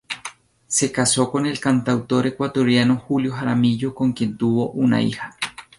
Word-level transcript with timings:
Se 0.65 0.91
casó 0.91 1.29
con 1.31 1.45
el 1.45 1.59
cantautor 1.59 2.25
ecuatoriano 2.25 2.97
Julio 2.97 3.33
Jaramillo, 3.33 3.93
con 3.93 4.13
quien 4.13 4.35
tuvo 4.35 4.71
una 4.71 4.99
hija. 4.99 5.37